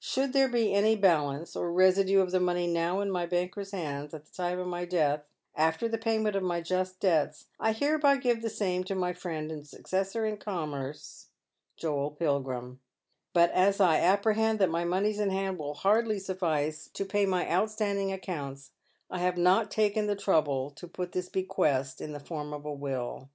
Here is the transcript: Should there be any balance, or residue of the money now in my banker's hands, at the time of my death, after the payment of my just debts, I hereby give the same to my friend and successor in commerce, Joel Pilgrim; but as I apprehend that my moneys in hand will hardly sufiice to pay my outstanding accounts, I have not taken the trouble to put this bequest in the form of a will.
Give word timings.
Should 0.00 0.32
there 0.32 0.48
be 0.48 0.74
any 0.74 0.96
balance, 0.96 1.54
or 1.54 1.72
residue 1.72 2.20
of 2.20 2.32
the 2.32 2.40
money 2.40 2.66
now 2.66 2.98
in 2.98 3.08
my 3.08 3.24
banker's 3.24 3.70
hands, 3.70 4.12
at 4.14 4.24
the 4.24 4.32
time 4.32 4.58
of 4.58 4.66
my 4.66 4.84
death, 4.84 5.22
after 5.54 5.86
the 5.86 5.96
payment 5.96 6.34
of 6.34 6.42
my 6.42 6.60
just 6.60 6.98
debts, 6.98 7.46
I 7.60 7.70
hereby 7.70 8.16
give 8.16 8.42
the 8.42 8.50
same 8.50 8.82
to 8.82 8.96
my 8.96 9.12
friend 9.12 9.52
and 9.52 9.64
successor 9.64 10.26
in 10.26 10.38
commerce, 10.38 11.28
Joel 11.76 12.10
Pilgrim; 12.10 12.80
but 13.32 13.52
as 13.52 13.78
I 13.78 13.98
apprehend 14.00 14.58
that 14.58 14.70
my 14.70 14.84
moneys 14.84 15.20
in 15.20 15.30
hand 15.30 15.56
will 15.56 15.74
hardly 15.74 16.16
sufiice 16.16 16.92
to 16.92 17.04
pay 17.04 17.24
my 17.24 17.48
outstanding 17.48 18.10
accounts, 18.12 18.72
I 19.08 19.20
have 19.20 19.38
not 19.38 19.70
taken 19.70 20.08
the 20.08 20.16
trouble 20.16 20.72
to 20.72 20.88
put 20.88 21.12
this 21.12 21.28
bequest 21.28 22.00
in 22.00 22.10
the 22.10 22.18
form 22.18 22.52
of 22.52 22.64
a 22.64 22.72
will. 22.72 23.28